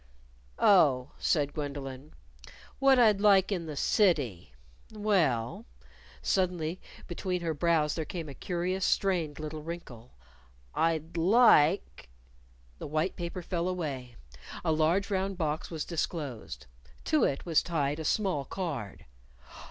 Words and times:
"Oh," 0.57 1.11
said 1.19 1.53
Gwendolyn. 1.53 2.13
"What 2.79 2.97
I'd 2.97 3.21
like 3.21 3.51
in 3.51 3.67
the 3.67 3.75
city. 3.75 4.51
Well," 4.91 5.67
suddenly 6.23 6.81
between 7.07 7.41
her 7.41 7.53
brows 7.53 7.93
there 7.93 8.03
came 8.03 8.27
a 8.27 8.33
curious, 8.33 8.83
strained 8.83 9.39
little 9.39 9.61
wrinkle 9.61 10.13
"I'd 10.73 11.17
like" 11.17 12.09
The 12.79 12.87
white 12.87 13.15
paper 13.15 13.43
fell 13.43 13.67
away. 13.67 14.15
A 14.65 14.71
large, 14.71 15.11
round 15.11 15.37
box 15.37 15.69
was 15.69 15.85
disclosed. 15.85 16.65
To 17.03 17.23
it 17.23 17.45
was 17.45 17.61
tied 17.61 17.99
a 17.99 18.03
small 18.03 18.43
card. 18.43 19.05